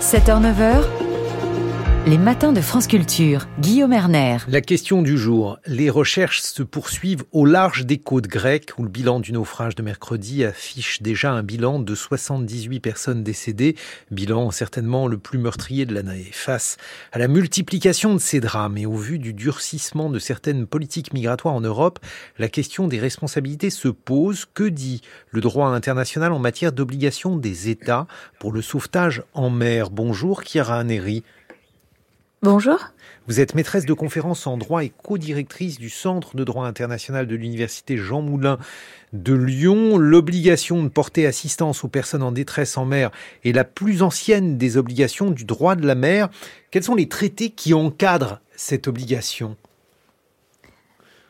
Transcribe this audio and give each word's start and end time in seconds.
7h-9h, 0.00 1.07
les 2.06 2.18
matins 2.18 2.52
de 2.52 2.60
France 2.60 2.86
Culture, 2.86 3.46
Guillaume 3.60 3.92
Erner. 3.92 4.38
La 4.48 4.60
question 4.60 5.02
du 5.02 5.18
jour. 5.18 5.58
Les 5.66 5.90
recherches 5.90 6.40
se 6.40 6.62
poursuivent 6.62 7.24
au 7.32 7.44
large 7.44 7.84
des 7.84 7.98
côtes 7.98 8.28
grecques 8.28 8.72
où 8.78 8.82
le 8.82 8.88
bilan 8.88 9.20
du 9.20 9.32
naufrage 9.32 9.74
de 9.74 9.82
mercredi 9.82 10.44
affiche 10.44 11.02
déjà 11.02 11.32
un 11.32 11.42
bilan 11.42 11.78
de 11.78 11.94
78 11.94 12.80
personnes 12.80 13.22
décédées, 13.22 13.76
bilan 14.10 14.50
certainement 14.50 15.06
le 15.06 15.18
plus 15.18 15.38
meurtrier 15.38 15.86
de 15.86 15.94
l'année. 15.94 16.28
Face 16.32 16.76
à 17.12 17.18
la 17.18 17.28
multiplication 17.28 18.14
de 18.14 18.20
ces 18.20 18.40
drames 18.40 18.78
et 18.78 18.86
au 18.86 18.96
vu 18.96 19.18
du 19.18 19.34
durcissement 19.34 20.08
de 20.08 20.18
certaines 20.18 20.66
politiques 20.66 21.12
migratoires 21.12 21.54
en 21.54 21.60
Europe, 21.60 21.98
la 22.38 22.48
question 22.48 22.88
des 22.88 22.98
responsabilités 22.98 23.70
se 23.70 23.88
pose. 23.88 24.46
Que 24.54 24.64
dit 24.64 25.02
le 25.30 25.40
droit 25.40 25.68
international 25.68 26.32
en 26.32 26.38
matière 26.38 26.72
d'obligation 26.72 27.36
des 27.36 27.68
États 27.68 28.06
pour 28.38 28.52
le 28.52 28.62
sauvetage 28.62 29.22
en 29.34 29.50
mer? 29.50 29.90
Bonjour, 29.90 30.42
Chiara 30.42 30.82
Neri. 30.84 31.22
Bonjour. 32.40 32.78
Vous 33.26 33.40
êtes 33.40 33.56
maîtresse 33.56 33.84
de 33.84 33.92
conférences 33.92 34.46
en 34.46 34.56
droit 34.56 34.84
et 34.84 34.92
co-directrice 35.02 35.76
du 35.76 35.90
Centre 35.90 36.36
de 36.36 36.44
droit 36.44 36.66
international 36.66 37.26
de 37.26 37.34
l'Université 37.34 37.96
Jean 37.96 38.22
Moulin 38.22 38.58
de 39.12 39.34
Lyon. 39.34 39.98
L'obligation 39.98 40.84
de 40.84 40.88
porter 40.88 41.26
assistance 41.26 41.82
aux 41.82 41.88
personnes 41.88 42.22
en 42.22 42.30
détresse 42.30 42.78
en 42.78 42.84
mer 42.84 43.10
est 43.44 43.50
la 43.50 43.64
plus 43.64 44.02
ancienne 44.02 44.56
des 44.56 44.76
obligations 44.76 45.32
du 45.32 45.44
droit 45.44 45.74
de 45.74 45.84
la 45.84 45.96
mer. 45.96 46.28
Quels 46.70 46.84
sont 46.84 46.94
les 46.94 47.08
traités 47.08 47.50
qui 47.50 47.74
encadrent 47.74 48.40
cette 48.54 48.86
obligation? 48.86 49.56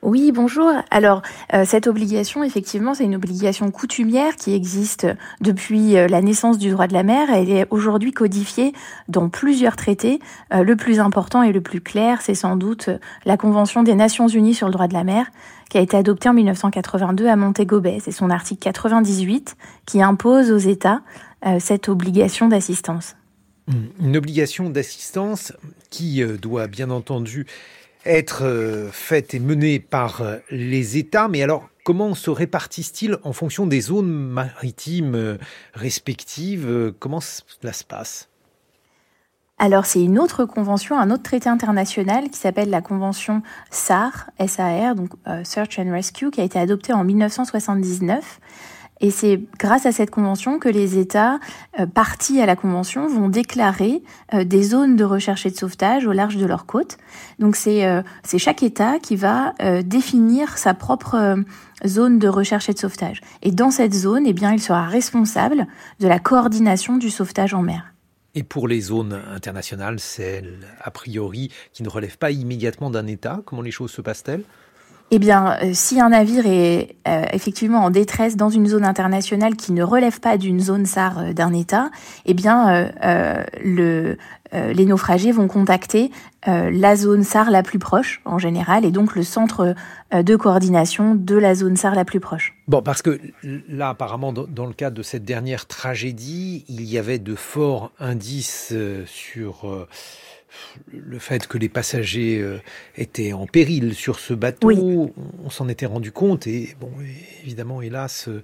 Oui, 0.02 0.30
bonjour. 0.30 0.70
Alors, 0.92 1.22
euh, 1.54 1.64
cette 1.66 1.88
obligation, 1.88 2.44
effectivement, 2.44 2.94
c'est 2.94 3.04
une 3.04 3.16
obligation 3.16 3.68
coutumière 3.72 4.36
qui 4.36 4.54
existe 4.54 5.08
depuis 5.40 5.96
euh, 5.96 6.06
la 6.06 6.22
naissance 6.22 6.56
du 6.56 6.70
droit 6.70 6.86
de 6.86 6.92
la 6.92 7.02
mer. 7.02 7.30
Elle 7.30 7.50
est 7.50 7.66
aujourd'hui 7.70 8.12
codifiée 8.12 8.72
dans 9.08 9.28
plusieurs 9.28 9.74
traités. 9.74 10.20
Euh, 10.54 10.62
le 10.62 10.76
plus 10.76 11.00
important 11.00 11.42
et 11.42 11.50
le 11.50 11.60
plus 11.60 11.80
clair, 11.80 12.22
c'est 12.22 12.36
sans 12.36 12.54
doute 12.54 12.90
la 13.24 13.36
Convention 13.36 13.82
des 13.82 13.96
Nations 13.96 14.28
Unies 14.28 14.54
sur 14.54 14.68
le 14.68 14.72
droit 14.72 14.86
de 14.86 14.94
la 14.94 15.02
mer, 15.02 15.26
qui 15.68 15.78
a 15.78 15.80
été 15.80 15.96
adoptée 15.96 16.28
en 16.28 16.34
1982 16.34 17.26
à 17.26 17.34
Montego 17.34 17.80
Bay. 17.80 17.98
C'est 18.00 18.12
son 18.12 18.30
article 18.30 18.62
98 18.62 19.56
qui 19.84 20.00
impose 20.00 20.52
aux 20.52 20.58
États 20.58 21.00
cette 21.60 21.88
obligation 21.88 22.48
d'assistance. 22.48 23.14
Une 24.00 24.16
obligation 24.16 24.70
d'assistance 24.70 25.52
qui 25.88 26.20
doit 26.24 26.66
bien 26.66 26.90
entendu 26.90 27.46
être 28.08 28.44
euh, 28.44 28.90
faite 28.90 29.34
et 29.34 29.38
menée 29.38 29.78
par 29.78 30.22
euh, 30.22 30.38
les 30.50 30.96
États. 30.96 31.28
Mais 31.28 31.42
alors, 31.42 31.68
comment 31.84 32.14
se 32.14 32.30
répartissent-ils 32.30 33.18
en 33.22 33.32
fonction 33.32 33.66
des 33.66 33.82
zones 33.82 34.10
maritimes 34.10 35.14
euh, 35.14 35.36
respectives 35.74 36.94
Comment 36.98 37.20
cela 37.20 37.72
se 37.72 37.84
passe? 37.84 38.28
Alors 39.60 39.86
c'est 39.86 40.02
une 40.02 40.20
autre 40.20 40.44
convention, 40.44 40.96
un 40.96 41.10
autre 41.10 41.24
traité 41.24 41.48
international 41.48 42.30
qui 42.30 42.38
s'appelle 42.38 42.70
la 42.70 42.80
convention 42.80 43.42
SAR, 43.72 44.30
SAR, 44.46 44.94
donc 44.94 45.10
Search 45.42 45.80
and 45.80 45.90
Rescue, 45.90 46.30
qui 46.30 46.40
a 46.40 46.44
été 46.44 46.60
adoptée 46.60 46.92
en 46.92 47.02
1979 47.02 48.38
et 49.00 49.10
c'est 49.10 49.40
grâce 49.58 49.86
à 49.86 49.92
cette 49.92 50.10
convention 50.10 50.58
que 50.58 50.68
les 50.68 50.98
États 50.98 51.38
euh, 51.78 51.86
partis 51.86 52.40
à 52.40 52.46
la 52.46 52.56
convention 52.56 53.06
vont 53.06 53.28
déclarer 53.28 54.02
euh, 54.34 54.44
des 54.44 54.62
zones 54.62 54.96
de 54.96 55.04
recherche 55.04 55.46
et 55.46 55.50
de 55.50 55.56
sauvetage 55.56 56.06
au 56.06 56.12
large 56.12 56.36
de 56.36 56.46
leurs 56.46 56.66
côtes. 56.66 56.98
Donc 57.38 57.56
c'est 57.56 57.86
euh, 57.86 58.02
chaque 58.36 58.62
État 58.62 58.98
qui 58.98 59.16
va 59.16 59.54
définir 59.82 60.58
sa 60.58 60.74
propre 60.74 61.36
zone 61.86 62.18
de 62.18 62.28
recherche 62.28 62.68
et 62.68 62.72
de 62.72 62.78
sauvetage. 62.78 63.20
Et 63.42 63.50
dans 63.50 63.70
cette 63.70 63.94
zone, 63.94 64.26
eh 64.26 64.32
bien, 64.32 64.52
il 64.52 64.60
sera 64.60 64.86
responsable 64.86 65.66
de 66.00 66.08
la 66.08 66.18
coordination 66.18 66.96
du 66.96 67.10
sauvetage 67.10 67.54
en 67.54 67.62
mer. 67.62 67.92
Et 68.34 68.42
pour 68.42 68.68
les 68.68 68.80
zones 68.80 69.20
internationales, 69.34 69.98
celles 69.98 70.58
a 70.80 70.90
priori 70.90 71.50
qui 71.72 71.82
ne 71.82 71.88
relèvent 71.88 72.18
pas 72.18 72.30
immédiatement 72.30 72.90
d'un 72.90 73.06
État, 73.06 73.40
comment 73.44 73.62
les 73.62 73.70
choses 73.70 73.90
se 73.90 74.00
passent-elles? 74.00 74.44
Eh 75.10 75.18
bien, 75.18 75.56
euh, 75.62 75.70
si 75.72 76.00
un 76.00 76.10
navire 76.10 76.46
est 76.46 76.96
euh, 77.06 77.24
effectivement 77.32 77.84
en 77.84 77.90
détresse 77.90 78.36
dans 78.36 78.50
une 78.50 78.66
zone 78.66 78.84
internationale 78.84 79.56
qui 79.56 79.72
ne 79.72 79.82
relève 79.82 80.20
pas 80.20 80.36
d'une 80.36 80.60
zone 80.60 80.84
SAR 80.84 81.18
euh, 81.18 81.32
d'un 81.32 81.52
État, 81.54 81.90
eh 82.26 82.34
bien, 82.34 82.90
le, 83.64 84.16
les 84.52 84.86
naufragés 84.86 85.32
vont 85.32 85.48
contacter 85.48 86.10
la 86.46 86.96
zone 86.96 87.22
SAR 87.22 87.50
la 87.50 87.62
plus 87.62 87.78
proche, 87.78 88.20
en 88.24 88.38
général, 88.38 88.84
et 88.84 88.90
donc 88.90 89.14
le 89.14 89.22
centre 89.22 89.74
de 90.12 90.36
coordination 90.36 91.14
de 91.14 91.36
la 91.36 91.54
zone 91.54 91.76
SAR 91.76 91.94
la 91.94 92.04
plus 92.04 92.20
proche. 92.20 92.54
Bon, 92.66 92.82
parce 92.82 93.02
que 93.02 93.20
là, 93.68 93.90
apparemment, 93.90 94.32
dans 94.32 94.66
le 94.66 94.72
cadre 94.72 94.96
de 94.96 95.02
cette 95.02 95.24
dernière 95.24 95.66
tragédie, 95.66 96.64
il 96.68 96.82
y 96.82 96.98
avait 96.98 97.18
de 97.18 97.34
forts 97.34 97.92
indices 97.98 98.72
sur 99.06 99.86
le 100.92 101.18
fait 101.18 101.46
que 101.46 101.58
les 101.58 101.68
passagers 101.68 102.38
euh, 102.38 102.58
étaient 102.96 103.32
en 103.32 103.46
péril 103.46 103.94
sur 103.94 104.18
ce 104.18 104.34
bateau, 104.34 105.12
on 105.44 105.50
s'en 105.50 105.68
était 105.68 105.86
rendu 105.86 106.12
compte 106.12 106.46
et 106.46 106.74
bon, 106.80 106.90
évidemment, 107.42 107.82
hélas, 107.82 108.28
euh, 108.28 108.42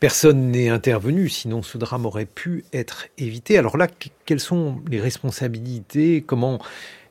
personne 0.00 0.50
n'est 0.50 0.68
intervenu, 0.68 1.28
sinon 1.28 1.62
ce 1.62 1.78
drame 1.78 2.06
aurait 2.06 2.26
pu 2.26 2.64
être 2.72 3.06
évité. 3.18 3.58
Alors 3.58 3.76
là, 3.76 3.88
quelles 4.24 4.40
sont 4.40 4.82
les 4.88 5.00
responsabilités? 5.00 6.22
Comment 6.26 6.60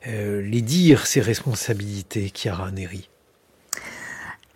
euh, 0.06 0.40
les 0.42 0.62
dire 0.62 1.06
ces 1.06 1.20
responsabilités, 1.20 2.30
Chiara 2.34 2.70
Neri? 2.70 3.08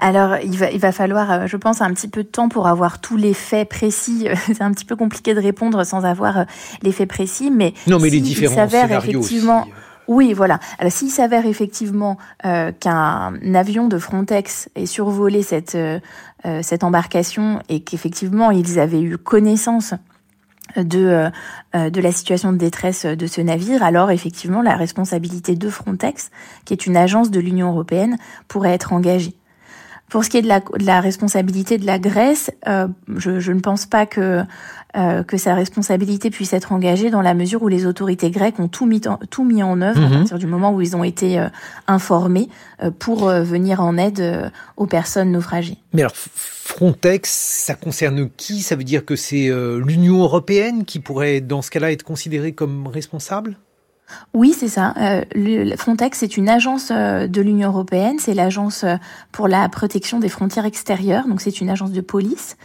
Alors, 0.00 0.38
il 0.43 0.56
va, 0.56 0.71
il 0.71 0.81
va 0.81 0.93
falloir, 0.93 1.47
je 1.47 1.56
pense, 1.56 1.83
un 1.83 1.93
petit 1.93 2.09
peu 2.09 2.22
de 2.22 2.28
temps 2.28 2.49
pour 2.49 2.66
avoir 2.66 3.00
tous 3.00 3.16
les 3.16 3.34
faits 3.34 3.69
précis. 3.69 4.28
C'est 4.47 4.62
un 4.62 4.72
petit 4.72 4.87
peu 4.87 4.97
compliqué 4.97 5.34
de 5.34 5.41
répondre 5.41 5.84
sans 5.84 6.05
avoir 6.05 6.47
les 6.83 6.93
faits 6.93 7.09
précis, 7.09 7.50
mais 7.50 7.75
non, 7.87 7.99
mais 7.99 8.09
les 8.09 8.21
différents 8.21 8.66
effectivement. 8.66 9.66
Oui, 10.10 10.33
voilà. 10.33 10.59
Alors 10.81 10.91
s'il 10.91 11.09
s'avère 11.09 11.47
effectivement 11.47 12.19
euh, 12.44 12.72
qu'un 12.72 13.55
avion 13.55 13.87
de 13.87 13.97
Frontex 13.97 14.69
ait 14.75 14.84
survolé 14.84 15.44
cette, 15.44 15.77
euh, 15.77 16.00
euh, 16.47 16.62
cette 16.65 16.83
embarcation 16.83 17.60
et 17.69 17.78
qu'effectivement 17.78 18.50
ils 18.50 18.81
avaient 18.81 19.00
eu 19.00 19.19
connaissance 19.19 19.94
de, 20.77 21.31
de 21.75 22.00
la 22.00 22.12
situation 22.12 22.53
de 22.53 22.56
détresse 22.56 23.05
de 23.05 23.27
ce 23.27 23.41
navire, 23.41 23.83
alors 23.83 24.12
effectivement 24.12 24.62
la 24.62 24.77
responsabilité 24.77 25.56
de 25.56 25.69
Frontex, 25.69 26.31
qui 26.65 26.72
est 26.72 26.87
une 26.87 26.97
agence 26.97 27.31
de 27.31 27.41
l'Union 27.41 27.71
européenne, 27.71 28.19
pourrait 28.49 28.72
être 28.72 28.93
engagée. 28.93 29.34
Pour 30.10 30.25
ce 30.25 30.31
qui 30.31 30.37
est 30.37 30.43
de 30.43 30.48
la, 30.48 30.60
de 30.60 30.84
la 30.84 31.00
responsabilité 31.00 31.78
de 31.78 31.87
la 31.87 31.98
Grèce, 31.98 32.50
euh, 32.69 32.88
je, 33.16 33.41
je, 33.41 33.53
ne 33.53 33.60
pense 33.60 33.87
pas 33.87 34.06
que 34.06 34.44
euh, 34.97 35.22
que 35.22 35.37
sa 35.37 35.54
responsabilité 35.54 36.31
puisse 36.31 36.53
être 36.53 36.72
engagée 36.72 37.10
dans 37.10 37.22
la 37.22 37.32
mesure 37.32 37.62
où 37.62 37.69
les 37.69 37.87
autorités 37.87 38.32
grecques 38.32 38.59
ont 38.59 38.66
tout 38.66 38.87
mis 38.87 39.06
en, 39.06 39.19
tout 39.31 39.44
mis 39.44 39.62
en 39.62 39.81
œuvre 39.82 40.03
à 40.03 40.09
mhm. 40.09 40.19
partir 40.19 40.38
du 40.38 40.48
moment 40.48 40.75
où 40.75 40.81
ils 40.81 40.97
ont 40.97 41.04
été 41.04 41.38
euh, 41.38 41.47
informés 41.87 42.48
euh, 42.82 42.91
pour 42.91 43.28
venir 43.28 43.81
en 43.81 43.97
aide 43.97 44.50
aux 44.76 44.87
personnes 44.87 45.31
naufragées. 45.31 45.76
Mais 45.93 46.03
alors 46.03 46.16
Frontex, 46.16 47.31
ça 47.31 47.77
concerne 47.77 48.31
qui? 48.37 48.62
Ça 48.62 48.75
veut 48.75 48.82
dire 48.82 49.04
que 49.04 49.15
c'est 49.15 49.48
l'Union 49.84 50.22
européenne 50.22 50.84
qui 50.84 50.98
pourrait 50.98 51.41
dans 51.41 51.62
ce 51.62 51.71
cas-là 51.71 51.92
être 51.92 52.03
considérée 52.03 52.53
comme 52.53 52.88
responsable? 52.88 53.56
Oui, 54.32 54.54
c'est 54.56 54.69
ça. 54.69 54.94
Euh, 54.97 55.76
Frontex 55.76 56.22
est 56.22 56.37
une 56.37 56.48
agence 56.48 56.91
euh, 56.91 57.26
de 57.26 57.41
l'Union 57.41 57.69
européenne. 57.69 58.16
C'est 58.19 58.34
l'agence 58.34 58.84
euh, 58.84 58.97
pour 59.32 59.48
la 59.48 59.69
protection 59.69 60.21
des 60.21 60.28
frontières 60.28 60.66
extérieures. 60.66 61.26
Donc, 61.26 61.41
c'est 61.41 61.60
une 61.60 61.71
agence 61.71 61.93
de 61.93 62.00
police 62.00 62.56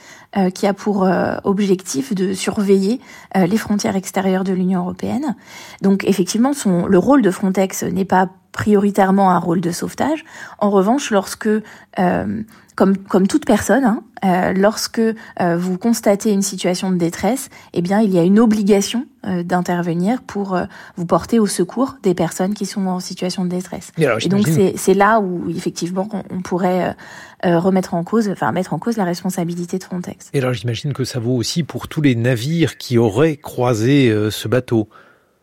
qui 0.54 0.68
a 0.68 0.74
pour 0.74 1.10
objectif 1.46 2.14
de 2.14 2.34
surveiller 2.34 3.00
les 3.34 3.56
frontières 3.56 3.96
extérieures 3.96 4.44
de 4.44 4.52
l'Union 4.52 4.82
européenne. 4.82 5.38
Donc, 5.82 6.04
effectivement, 6.04 6.52
son, 6.52 6.88
le 6.88 6.98
rôle 6.98 7.22
de 7.22 7.32
Frontex 7.32 7.84
n'est 7.84 8.04
pas 8.04 8.28
prioritairement 8.56 9.32
un 9.32 9.38
rôle 9.38 9.60
de 9.60 9.72
sauvetage. 9.72 10.24
En 10.60 10.70
revanche, 10.70 11.12
lorsque, 11.12 11.48
euh, 11.48 12.42
comme, 12.76 12.98
comme 12.98 13.28
toute 13.28 13.46
personne, 13.46 13.84
hein, 13.84 14.02
euh, 14.24 14.54
lorsque 14.54 15.00
euh, 15.00 15.58
vous 15.58 15.78
constatez 15.78 16.32
une 16.32 16.42
situation 16.42 16.90
de 16.90 16.96
détresse, 16.96 17.50
eh 17.74 17.82
bien, 17.82 18.00
il 18.00 18.14
y 18.14 18.18
a 18.18 18.24
une 18.24 18.40
obligation 18.40 19.06
d'intervenir 19.44 20.22
pour 20.22 20.56
vous 20.98 21.06
porter 21.08 21.40
au 21.40 21.48
secours 21.48 21.96
des 22.04 22.14
personnes 22.14 22.54
qui 22.54 22.68
sont 22.68 22.86
en 22.86 23.00
situation 23.00 23.44
de 23.44 23.50
détresse. 23.50 23.92
Et, 23.98 24.30
donc, 24.30 24.48
c'est 24.76 24.94
là 24.94 25.20
où, 25.20 25.50
effectivement, 25.50 26.08
on, 26.30 26.44
pourrait 26.44 26.96
remettre 27.44 27.96
en 27.96 28.04
cause, 28.04 28.30
enfin, 28.30 28.52
mettre 28.52 28.76
en 28.76 28.78
cause 28.78 28.98
la 28.98 29.04
responsabilité 29.04 29.80
de 29.80 29.84
Frontex. 29.84 30.30
Et 30.34 30.38
alors, 30.38 30.54
j'imagine 30.54 30.94
que 30.94 31.04
ça 31.04 31.18
vaut 31.18 31.36
aussi 31.36 31.64
pour 31.64 31.88
tous 31.88 32.02
les 32.02 32.14
navires 32.14 32.78
qui 32.78 33.00
auraient 33.00 33.38
croisé 33.38 34.16
ce 34.30 34.48
bateau. 34.48 34.90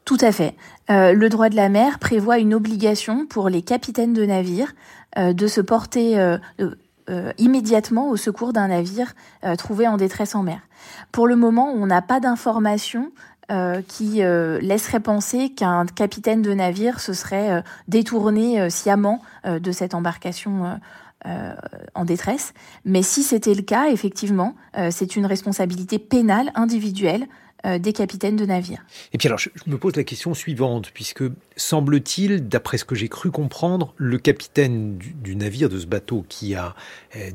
Tout 0.04 0.19
à 0.20 0.32
fait. 0.32 0.56
Euh, 0.90 1.12
le 1.12 1.28
droit 1.28 1.49
de 1.49 1.56
la 1.56 1.69
mer 1.69 1.99
prévoit 1.99 2.38
une 2.38 2.54
obligation 2.54 3.26
pour 3.26 3.49
les 3.49 3.62
capitaines 3.62 4.12
de 4.12 4.25
navires 4.26 4.75
euh, 5.19 5.32
de 5.32 5.46
se 5.46 5.60
porter 5.60 6.19
euh, 6.19 7.32
immédiatement 7.38 8.08
au 8.08 8.16
secours 8.16 8.52
d'un 8.52 8.69
navire 8.69 9.14
trouvé 9.58 9.87
en 9.88 9.96
détresse 9.96 10.34
en 10.34 10.43
mer. 10.43 10.60
Pour 11.10 11.26
le 11.26 11.37
moment, 11.37 11.70
on 11.70 11.87
n'a 11.87 12.00
pas 12.00 12.20
d'informations 12.20 13.10
qui 13.87 14.22
laisserait 14.62 15.00
penser 15.00 15.50
qu'un 15.50 15.84
capitaine 15.84 16.40
de 16.40 16.55
navire 16.55 17.00
se 17.00 17.12
serait 17.12 17.62
détourné 17.87 18.70
sciemment 18.70 19.20
de 19.44 19.72
cette 19.72 19.94
embarcation 19.94 20.81
en 21.26 22.05
détresse. 22.06 22.55
Mais 22.87 23.02
si 23.02 23.22
c'était 23.22 23.52
le 23.52 23.62
cas, 23.62 23.88
effectivement, 23.90 24.55
c'est 24.90 25.16
une 25.16 25.26
responsabilité 25.26 25.98
pénale 25.98 26.50
individuelle 26.55 27.26
des 27.79 27.93
capitaines 27.93 28.37
de 28.37 28.44
navires. 28.44 28.82
Et 29.12 29.19
puis 29.19 29.29
alors, 29.29 29.38
je, 29.38 29.49
me 29.67 29.79
pose 29.79 29.97
la 29.97 30.05
question 30.05 30.35
suivante, 30.35 30.91
puisque 30.93 31.23
semble-t-il, 31.56 32.49
d'après 32.49 32.79
ce 32.79 32.85
que 32.85 32.94
j'ai 32.94 33.09
cru 33.09 33.31
comprendre, 33.31 33.94
le 33.97 34.19
capitaine 34.19 34.99
du, 34.99 35.37
navire, 35.37 35.69
de 35.69 35.79
ce 35.79 35.87
bateau 35.87 36.25
qui 36.29 36.55
a 36.55 36.75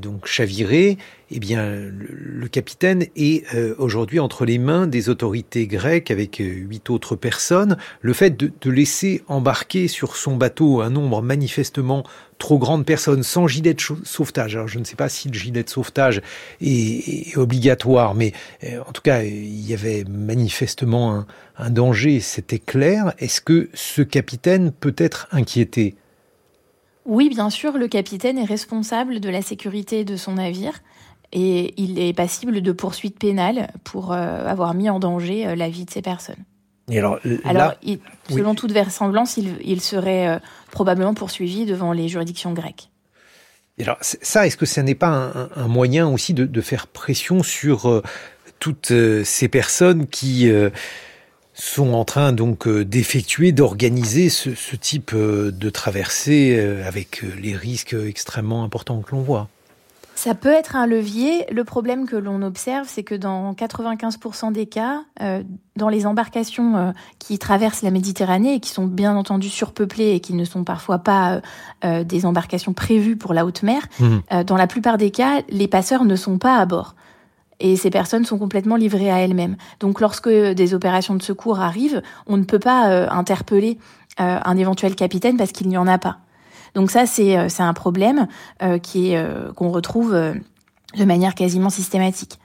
donc 0.01 0.25
chaviré, 0.25 0.97
eh 1.31 1.39
bien, 1.39 1.79
le, 1.79 2.47
capitaine 2.47 3.05
est 3.15 3.45
aujourd'hui 3.77 4.19
entre 4.19 4.45
les 4.45 4.57
mains 4.57 4.87
des 4.87 5.09
autorités 5.09 5.67
grecques 5.67 6.11
avec 6.11 6.37
huit 6.37 6.89
autres 6.89 7.15
personnes. 7.15 7.77
Le 8.01 8.13
fait 8.13 8.35
de, 8.35 8.51
de 8.59 8.71
laisser 8.71 9.23
embarquer 9.27 9.87
sur 9.87 10.15
son 10.15 10.35
bateau 10.35 10.81
un 10.81 10.89
nombre 10.89 11.21
manifestement 11.21 12.03
trop 12.37 12.57
grande 12.57 12.85
personne 12.85 13.23
sans 13.23 13.47
gilet 13.47 13.73
de 13.73 13.81
sauvetage. 14.03 14.55
Alors 14.55 14.67
je 14.67 14.79
ne 14.79 14.83
sais 14.83 14.95
pas 14.95 15.09
si 15.09 15.27
le 15.29 15.33
gilet 15.33 15.63
de 15.63 15.69
sauvetage 15.69 16.21
est, 16.61 17.35
obligatoire, 17.37 18.15
mais 18.15 18.33
euh, 18.63 18.79
en 18.87 18.91
tout 18.91 19.01
cas 19.01 19.23
il 19.23 19.67
y 19.67 19.73
avait 19.73 20.03
manifestement 20.05 21.25
un, 21.57 21.69
danger, 21.69 22.19
c'était 22.19 22.59
clair. 22.59 23.13
Est-ce 23.19 23.41
que 23.41 23.69
ce 23.73 24.01
capitaine 24.01 24.71
peut 24.71 24.95
être 24.97 25.27
inquiété? 25.31 25.95
Oui, 27.05 27.29
bien 27.29 27.49
sûr, 27.49 27.77
le 27.77 27.87
capitaine 27.87 28.37
est 28.37 28.45
responsable 28.45 29.19
de 29.19 29.29
la 29.29 29.41
sécurité 29.41 30.03
de 30.03 30.15
son 30.15 30.33
navire 30.33 30.81
et 31.31 31.73
il 31.81 31.99
est 31.99 32.13
passible 32.13 32.61
de 32.61 32.71
poursuites 32.71 33.17
pénales 33.17 33.71
pour 33.83 34.11
euh, 34.11 34.45
avoir 34.45 34.73
mis 34.73 34.89
en 34.89 34.99
danger 34.99 35.47
euh, 35.47 35.55
la 35.55 35.69
vie 35.69 35.85
de 35.85 35.91
ces 35.91 36.01
personnes 36.01 36.43
alors, 36.89 37.19
selon 38.29 38.55
toute 38.55 38.71
vraisemblance, 38.71 39.37
il, 39.37 39.81
serait 39.81 40.27
euh, 40.27 40.39
probablement 40.71 41.13
poursuivi 41.13 41.65
devant 41.65 41.91
les 41.91 42.07
juridictions 42.07 42.53
grecques. 42.53 42.89
alors, 43.81 43.97
ça, 44.01 44.47
est-ce 44.47 44.57
que 44.57 44.65
ce 44.65 44.79
n'est 44.79 44.95
pas 44.95 45.49
un, 45.55 45.67
moyen 45.67 46.07
aussi 46.07 46.33
de, 46.33 46.61
faire 46.61 46.87
pression 46.87 47.43
sur 47.43 47.89
euh, 47.89 48.01
toutes 48.59 48.91
euh, 48.91 49.23
ces 49.25 49.49
personnes 49.49 50.07
qui 50.07 50.49
sont 51.53 51.93
en 51.93 52.05
train 52.05 52.31
donc 52.31 52.69
d'effectuer, 52.69 53.51
d'organiser 53.51 54.29
ce, 54.29 54.55
ce, 54.55 54.75
type 54.75 55.13
de 55.13 55.69
traversée 55.69 56.57
avec 56.85 57.23
les 57.41 57.55
risques 57.55 57.95
extrêmement 57.95 58.63
importants 58.63 59.01
que 59.01 59.11
l'on 59.11 59.23
voit? 59.23 59.49
Ça 60.17 60.33
peut 60.33 60.51
être 60.51 60.75
un 60.75 60.87
levier. 60.87 61.45
Le 61.51 61.63
problème 61.63 62.07
que 62.07 62.15
l'on 62.15 62.41
observe, 62.41 62.87
c'est 62.89 63.03
que 63.03 63.13
dans 63.13 63.53
95% 63.53 64.51
des 64.51 64.65
cas, 64.65 65.03
euh, 65.21 65.43
dans 65.75 65.89
les 65.89 66.07
embarcations 66.07 66.75
euh, 66.75 66.91
qui 67.19 67.37
traversent 67.37 67.83
la 67.83 67.91
Méditerranée 67.91 68.55
et 68.55 68.59
qui 68.59 68.71
sont 68.71 68.87
bien 68.87 69.15
entendu 69.15 69.47
surpeuplées 69.47 70.13
et 70.13 70.19
qui 70.19 70.33
ne 70.33 70.43
sont 70.43 70.63
parfois 70.63 70.97
pas 70.97 71.41
euh, 71.85 72.03
des 72.03 72.25
embarcations 72.25 72.73
prévues 72.73 73.15
pour 73.15 73.35
la 73.35 73.45
haute 73.45 73.61
mer, 73.61 73.83
mmh. 73.99 74.43
dans 74.43 74.57
la 74.57 74.65
plupart 74.65 74.97
des 74.97 75.11
cas, 75.11 75.41
les 75.49 75.67
passeurs 75.67 76.03
ne 76.03 76.15
sont 76.15 76.39
pas 76.39 76.57
à 76.57 76.65
bord. 76.65 76.95
Et 77.59 77.75
ces 77.75 77.91
personnes 77.91 78.25
sont 78.25 78.39
complètement 78.39 78.75
livrées 78.75 79.11
à 79.11 79.19
elles-mêmes. 79.19 79.55
Donc 79.79 80.01
lorsque 80.01 80.29
des 80.29 80.73
opérations 80.73 81.13
de 81.13 81.21
secours 81.21 81.59
arrivent, 81.59 82.01
on 82.25 82.37
ne 82.37 82.43
peut 82.43 82.59
pas 82.59 83.09
interpeller 83.09 83.79
un 84.17 84.57
éventuel 84.57 84.95
capitaine 84.95 85.37
parce 85.37 85.51
qu'il 85.51 85.67
n'y 85.67 85.77
en 85.77 85.87
a 85.87 85.97
pas. 85.97 86.17
Donc 86.75 86.91
ça, 86.91 87.05
c'est 87.05 87.37
euh, 87.37 87.47
un 87.59 87.73
problème 87.73 88.27
euh, 88.61 88.77
qui 88.77 89.11
est 89.11 89.17
euh, 89.17 89.51
qu'on 89.53 89.69
retrouve 89.69 90.13
de 90.13 91.05
manière 91.05 91.35
quasiment 91.35 91.69
systématique. 91.69 92.39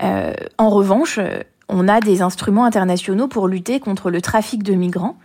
en 0.00 0.70
revanche, 0.70 1.18
on 1.68 1.88
a 1.88 2.00
des 2.00 2.22
instruments 2.22 2.64
internationaux 2.64 3.28
pour 3.28 3.48
lutter 3.48 3.80
contre 3.80 4.10
le 4.10 4.20
trafic 4.20 4.62
de 4.62 4.74
migrants. 4.74 5.16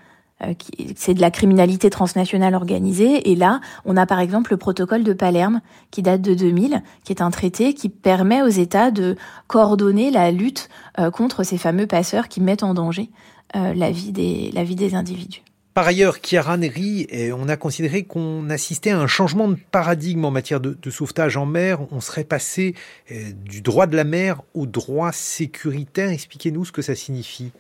C'est 0.96 1.14
de 1.14 1.22
la 1.22 1.32
criminalité 1.32 1.90
transnationale 1.90 2.54
organisée. 2.56 3.32
Et 3.32 3.36
là, 3.36 3.62
on 3.86 3.96
a 3.96 4.06
par 4.06 4.20
exemple 4.20 4.52
le 4.52 4.58
protocole 4.58 5.04
de 5.04 5.14
Palerme, 5.14 5.62
qui 5.92 6.02
date 6.02 6.22
de 6.22 6.34
2000, 6.34 6.82
qui 7.04 7.14
est 7.14 7.22
un 7.22 7.32
traité 7.32 7.74
qui 7.74 7.88
permet 7.88 8.42
aux 8.42 8.48
États 8.48 8.92
de 8.92 9.16
coordonner 9.48 10.12
la 10.12 10.32
lutte 10.32 10.70
contre 11.14 11.44
ces 11.44 11.58
fameux 11.58 11.88
passeurs 11.88 12.28
qui 12.28 12.42
mettent 12.42 12.64
en 12.64 12.74
danger 12.74 13.10
la 13.54 13.92
vie 13.92 14.12
des, 14.12 14.52
la 14.54 14.64
vie 14.64 14.76
des 14.76 14.96
individus. 14.96 15.44
Par 15.74 15.88
ailleurs, 15.88 16.18
Chiara 16.22 16.56
Neri, 16.56 17.08
on 17.36 17.50
a 17.50 17.58
considéré 17.58 18.04
qu'on 18.04 18.50
assistait 18.52 18.92
à 18.92 19.00
un 19.00 19.08
changement 19.08 19.48
de 19.48 19.58
paradigme 19.72 20.24
en 20.26 20.32
matière 20.32 20.60
de, 20.60 20.90
sauvetage 20.92 21.36
en 21.36 21.48
mer. 21.48 21.80
On 21.92 22.00
serait 22.00 22.24
passé 22.24 22.76
euh, 23.12 23.32
du 23.46 23.62
droit 23.62 23.88
de 23.88 23.96
la 23.96 24.04
mer 24.04 24.42
au 24.54 24.68
droit 24.68 25.12
sécuritaire. 25.12 26.10
Expliquez-nous 26.10 26.66
ce 26.66 26.72
que 26.72 26.84
ça 26.84 26.94
signifie. 26.94 27.52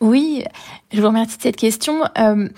Oui, 0.00 0.44
je 0.92 1.00
vous 1.00 1.08
remercie 1.08 1.36
de 1.36 1.42
cette 1.42 1.56
question. 1.56 2.04
Euh, 2.18 2.48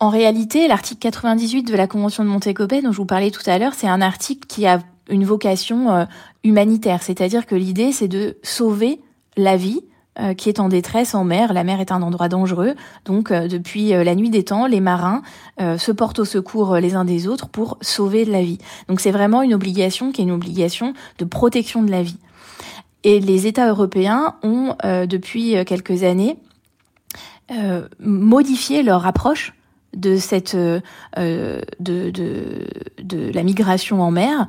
en 0.00 0.08
réalité, 0.08 0.68
l'article 0.68 1.00
98 1.00 1.64
de 1.64 1.76
la 1.76 1.86
Convention 1.86 2.24
de 2.24 2.30
Montego 2.30 2.66
Bay, 2.66 2.80
dont 2.80 2.92
je 2.92 2.96
vous 2.96 3.04
parlais 3.04 3.30
tout 3.30 3.42
à 3.44 3.58
l'heure, 3.58 3.74
c'est 3.74 3.88
un 3.88 4.00
article 4.00 4.46
qui 4.46 4.66
a 4.66 4.80
une 5.10 5.24
vocation 5.24 5.90
euh, 5.90 6.04
humanitaire. 6.44 7.02
C'est-à-dire 7.02 7.44
que 7.44 7.54
l'idée, 7.54 7.92
c'est 7.92 8.08
de 8.08 8.38
sauver 8.42 9.00
la 9.36 9.58
vie 9.58 9.82
qui 10.36 10.48
est 10.48 10.58
en 10.58 10.68
détresse 10.68 11.14
en 11.14 11.24
mer. 11.24 11.52
La 11.52 11.62
mer 11.62 11.80
est 11.80 11.92
un 11.92 12.02
endroit 12.02 12.28
dangereux, 12.28 12.74
donc 13.04 13.30
euh, 13.30 13.46
depuis 13.46 13.94
euh, 13.94 14.02
la 14.02 14.14
nuit 14.14 14.30
des 14.30 14.44
temps, 14.44 14.66
les 14.66 14.80
marins 14.80 15.22
se 15.58 15.90
portent 15.90 16.20
au 16.20 16.24
secours 16.24 16.76
les 16.76 16.94
uns 16.94 17.04
des 17.04 17.26
autres 17.26 17.48
pour 17.48 17.78
sauver 17.80 18.24
de 18.24 18.30
la 18.30 18.42
vie. 18.42 18.58
Donc 18.88 19.00
c'est 19.00 19.10
vraiment 19.10 19.42
une 19.42 19.54
obligation 19.54 20.12
qui 20.12 20.20
est 20.20 20.24
une 20.24 20.30
obligation 20.30 20.94
de 21.18 21.24
protection 21.24 21.82
de 21.82 21.90
la 21.90 22.02
vie. 22.02 22.18
Et 23.02 23.18
les 23.18 23.48
États 23.48 23.68
européens 23.68 24.36
ont, 24.44 24.76
depuis 24.84 25.56
quelques 25.64 26.04
années, 26.04 26.36
modifié 27.98 28.84
leur 28.84 29.04
approche 29.04 29.52
de 29.96 30.16
cette 30.16 30.54
de, 30.54 31.60
de 31.80 33.32
la 33.32 33.42
migration 33.42 34.00
en 34.00 34.12
mer 34.12 34.46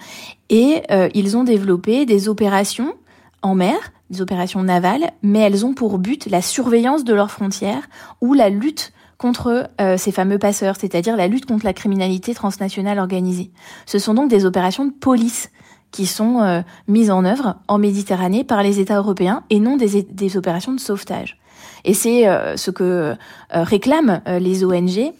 et 0.49 0.83
ils 1.15 1.37
ont 1.37 1.43
développé 1.43 2.05
des 2.05 2.29
opérations 2.29 2.93
en 3.41 3.55
mer 3.55 3.91
des 4.09 4.21
opérations 4.21 4.63
navales, 4.63 5.11
mais 5.21 5.39
elles 5.39 5.65
ont 5.65 5.73
pour 5.73 5.99
but 5.99 6.25
la 6.27 6.41
surveillance 6.41 7.03
de 7.03 7.13
leurs 7.13 7.31
frontières 7.31 7.89
ou 8.21 8.33
la 8.33 8.49
lutte 8.49 8.93
contre 9.17 9.69
euh, 9.81 9.97
ces 9.97 10.11
fameux 10.11 10.39
passeurs, 10.39 10.77
c'est-à-dire 10.79 11.17
la 11.17 11.27
lutte 11.27 11.45
contre 11.45 11.65
la 11.65 11.73
criminalité 11.73 12.33
transnationale 12.33 12.99
organisée. 12.99 13.51
Ce 13.85 13.99
sont 13.99 14.13
donc 14.13 14.29
des 14.29 14.45
opérations 14.45 14.85
de 14.85 14.93
police 14.93 15.51
qui 15.91 16.05
sont 16.05 16.41
euh, 16.41 16.61
mises 16.87 17.11
en 17.11 17.25
œuvre 17.25 17.57
en 17.67 17.77
Méditerranée 17.77 18.43
par 18.43 18.63
les 18.63 18.79
États 18.79 18.97
européens 18.97 19.43
et 19.49 19.59
non 19.59 19.75
des, 19.75 20.03
des 20.03 20.37
opérations 20.37 20.71
de 20.71 20.79
sauvetage. 20.79 21.37
Et 21.83 21.93
c'est 21.93 22.27
euh, 22.27 22.55
ce 22.55 22.71
que 22.71 23.15
réclament 23.51 24.21
les 24.25 24.63
ONG 24.63 25.11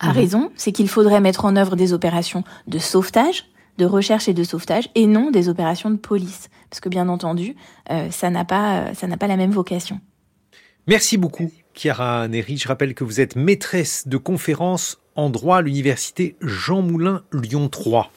à 0.00 0.08
mhm. 0.08 0.12
raison, 0.12 0.50
c'est 0.56 0.72
qu'il 0.72 0.88
faudrait 0.88 1.20
mettre 1.20 1.44
en 1.44 1.56
œuvre 1.56 1.76
des 1.76 1.92
opérations 1.92 2.44
de 2.66 2.78
sauvetage, 2.78 3.46
de 3.78 3.86
recherche 3.86 4.28
et 4.28 4.34
de 4.34 4.44
sauvetage 4.44 4.88
et 4.94 5.06
non 5.06 5.30
des 5.30 5.48
opérations 5.48 5.90
de 5.90 5.96
police. 5.96 6.48
Parce 6.70 6.80
que 6.80 6.88
bien 6.88 7.08
entendu, 7.08 7.56
euh, 7.90 8.10
ça 8.10 8.30
n'a 8.30 8.44
pas, 8.44 8.94
ça 8.94 9.06
n'a 9.06 9.16
pas 9.16 9.26
la 9.26 9.36
même 9.36 9.52
vocation. 9.52 10.00
Merci 10.86 11.16
beaucoup, 11.16 11.50
Chiara 11.74 12.28
Neri. 12.28 12.56
Je 12.56 12.68
rappelle 12.68 12.94
que 12.94 13.04
vous 13.04 13.20
êtes 13.20 13.36
maîtresse 13.36 14.06
de 14.06 14.16
conférences 14.16 14.98
en 15.16 15.30
droit 15.30 15.58
à 15.58 15.62
l'université 15.62 16.36
Jean 16.40 16.82
Moulin 16.82 17.24
Lyon 17.32 17.68
3. 17.68 18.10